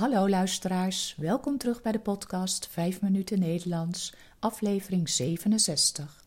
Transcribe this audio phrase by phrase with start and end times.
[0.00, 6.24] Hallo luisteraars, welkom terug bij de podcast 5 minuten Nederlands, aflevering 67.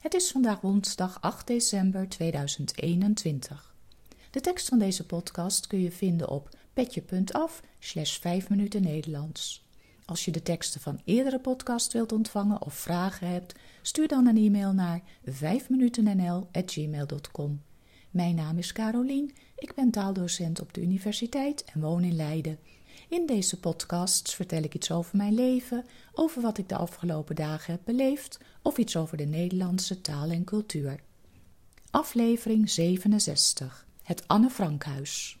[0.00, 3.74] Het is vandaag woensdag 8 december 2021.
[4.30, 9.66] De tekst van deze podcast kun je vinden op petje.af slash 5 minuten Nederlands.
[10.04, 14.36] Als je de teksten van eerdere podcasts wilt ontvangen of vragen hebt, stuur dan een
[14.36, 17.62] e-mail naar 5minutennl.gmail.com.
[18.10, 22.58] Mijn naam is Carolien, ik ben taaldocent op de universiteit en woon in Leiden.
[23.08, 27.72] In deze podcasts vertel ik iets over mijn leven, over wat ik de afgelopen dagen
[27.72, 31.00] heb beleefd of iets over de Nederlandse taal en cultuur.
[31.90, 33.86] Aflevering 67.
[34.02, 35.38] Het Anne Frankhuis.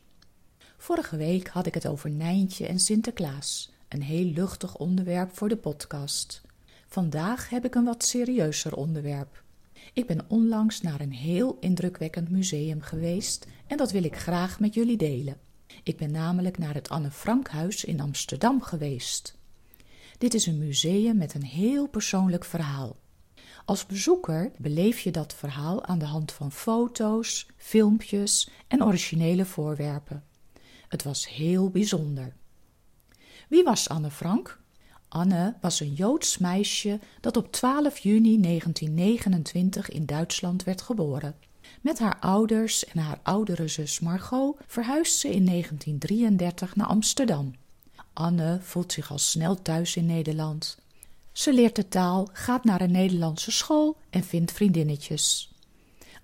[0.76, 5.56] Vorige week had ik het over Nijntje en Sinterklaas, een heel luchtig onderwerp voor de
[5.56, 6.42] podcast.
[6.88, 9.42] Vandaag heb ik een wat serieuzer onderwerp.
[9.92, 14.74] Ik ben onlangs naar een heel indrukwekkend museum geweest en dat wil ik graag met
[14.74, 15.45] jullie delen.
[15.82, 19.38] Ik ben namelijk naar het Anne Frankhuis in Amsterdam geweest.
[20.18, 22.96] Dit is een museum met een heel persoonlijk verhaal.
[23.64, 30.24] Als bezoeker beleef je dat verhaal aan de hand van foto's, filmpjes en originele voorwerpen.
[30.88, 32.34] Het was heel bijzonder.
[33.48, 34.60] Wie was Anne Frank?
[35.08, 41.34] Anne was een Joods meisje dat op 12 juni 1929 in Duitsland werd geboren.
[41.80, 47.54] Met haar ouders en haar oudere zus Margot verhuisde ze in 1933 naar Amsterdam.
[48.12, 50.78] Anne voelt zich al snel thuis in Nederland.
[51.32, 55.52] Ze leert de taal, gaat naar een Nederlandse school en vindt vriendinnetjes.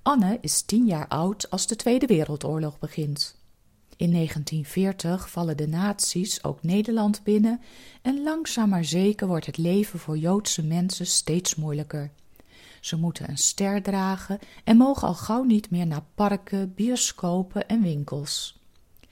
[0.02, 3.40] Anne is tien jaar oud als de Tweede Wereldoorlog begint.
[3.96, 7.60] In 1940 vallen de nazi's ook Nederland binnen
[8.02, 12.10] en langzaam maar zeker wordt het leven voor Joodse mensen steeds moeilijker.
[12.82, 17.82] Ze moeten een ster dragen en mogen al gauw niet meer naar parken, bioscopen en
[17.82, 18.60] winkels.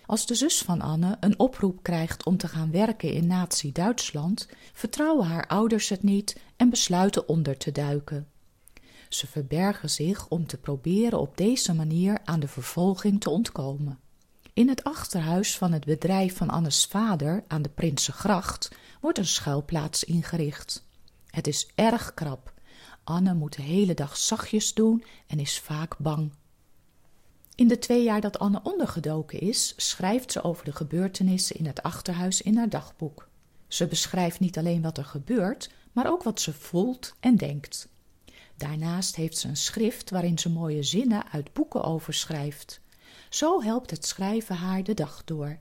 [0.07, 5.27] Als de zus van Anne een oproep krijgt om te gaan werken in Nazi-Duitsland, vertrouwen
[5.27, 8.29] haar ouders het niet en besluiten onder te duiken.
[9.09, 13.99] Ze verbergen zich om te proberen op deze manier aan de vervolging te ontkomen.
[14.53, 20.05] In het achterhuis van het bedrijf van Annes vader aan de Prinsengracht wordt een schuilplaats
[20.05, 20.85] ingericht.
[21.27, 22.59] Het is erg krap.
[23.11, 26.33] Anne moet de hele dag zachtjes doen en is vaak bang.
[27.55, 31.83] In de twee jaar dat Anne ondergedoken is, schrijft ze over de gebeurtenissen in het
[31.83, 33.29] achterhuis in haar dagboek.
[33.69, 37.89] Ze beschrijft niet alleen wat er gebeurt, maar ook wat ze voelt en denkt.
[38.57, 42.81] Daarnaast heeft ze een schrift waarin ze mooie zinnen uit boeken overschrijft.
[43.29, 45.59] Zo helpt het schrijven haar de dag door.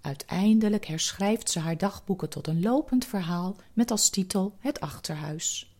[0.00, 5.73] Uiteindelijk herschrijft ze haar dagboeken tot een lopend verhaal met als titel Het Achterhuis.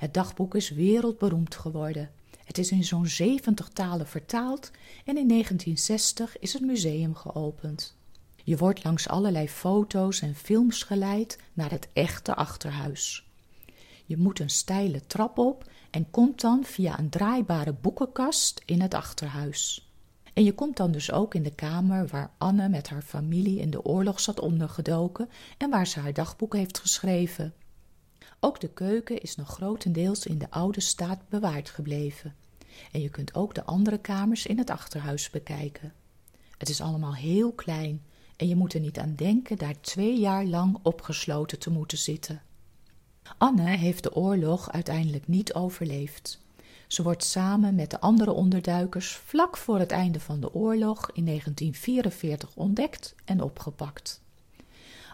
[0.00, 2.10] Het dagboek is wereldberoemd geworden.
[2.44, 4.70] Het is in zo'n 70 talen vertaald
[5.04, 7.96] en in 1960 is het museum geopend.
[8.44, 13.26] Je wordt langs allerlei foto's en films geleid naar het echte achterhuis.
[14.06, 18.94] Je moet een steile trap op en komt dan via een draaibare boekenkast in het
[18.94, 19.90] achterhuis.
[20.32, 23.70] En je komt dan dus ook in de kamer waar Anne met haar familie in
[23.70, 25.28] de oorlog zat ondergedoken
[25.58, 27.54] en waar ze haar dagboek heeft geschreven.
[28.40, 32.34] Ook de keuken is nog grotendeels in de oude staat bewaard gebleven.
[32.92, 35.92] En je kunt ook de andere kamers in het achterhuis bekijken.
[36.58, 38.02] Het is allemaal heel klein
[38.36, 42.42] en je moet er niet aan denken daar twee jaar lang opgesloten te moeten zitten.
[43.38, 46.40] Anne heeft de oorlog uiteindelijk niet overleefd.
[46.86, 51.24] Ze wordt samen met de andere onderduikers vlak voor het einde van de oorlog in
[51.24, 54.20] 1944 ontdekt en opgepakt.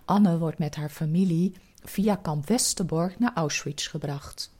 [0.04, 1.54] Anne wordt met haar familie
[1.88, 4.50] via kamp Westerbork naar Auschwitz gebracht.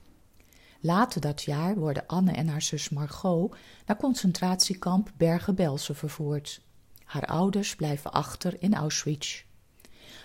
[0.80, 3.56] Later dat jaar worden Anne en haar zus Margot
[3.86, 6.60] naar concentratiekamp Bergen-Belsen vervoerd.
[7.04, 9.44] Haar ouders blijven achter in Auschwitz.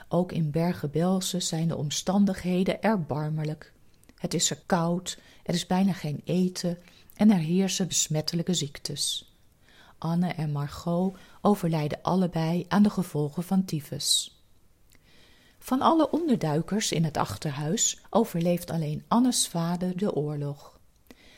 [0.08, 3.74] Ook in Bergen-Belsen zijn de omstandigheden erbarmelijk.
[4.16, 6.78] Het is er koud, er is bijna geen eten
[7.14, 9.36] en er heersen besmettelijke ziektes.
[9.98, 14.41] Anne en Margot overlijden allebei aan de gevolgen van tyfus.
[15.64, 20.80] Van alle onderduikers in het achterhuis overleeft alleen Annes vader de oorlog.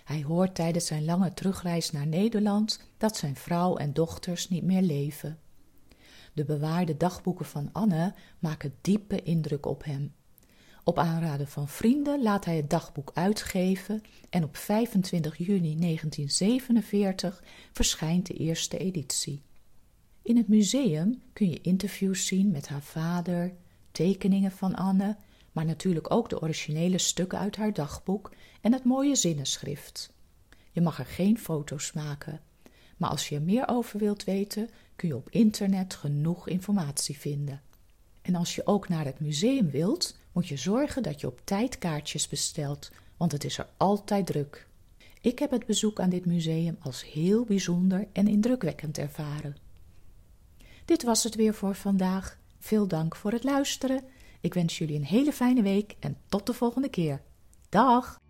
[0.04, 4.82] Hij hoort tijdens zijn lange terugreis naar Nederland dat zijn vrouw en dochters niet meer
[4.82, 5.40] leven.
[6.34, 10.14] De bewaarde dagboeken van Anne maken diepe indruk op hem.
[10.84, 18.26] Op aanraden van vrienden laat hij het dagboek uitgeven en op 25 juni 1947 verschijnt
[18.26, 19.42] de eerste editie.
[20.22, 23.54] In het museum kun je interviews zien met haar vader,
[23.94, 25.16] tekeningen van Anne,
[25.52, 28.32] maar natuurlijk ook de originele stukken uit haar dagboek
[28.62, 30.12] en het mooie zinnenschrift.
[30.72, 32.42] Je mag er geen foto's maken,
[32.98, 37.62] maar als je er meer over wilt weten, kun je op internet genoeg informatie vinden.
[38.22, 41.78] En als je ook naar het museum wilt, moet je zorgen dat je op tijd
[41.78, 44.68] kaartjes bestelt, want het is er altijd druk.
[45.22, 49.56] Ik heb het bezoek aan dit museum als heel bijzonder en indrukwekkend ervaren.
[50.86, 54.04] Dit was het weer voor vandaag veel dank voor het luisteren.
[54.42, 57.22] Ik wens jullie een hele fijne week en tot de volgende keer.
[57.70, 58.22] Dag!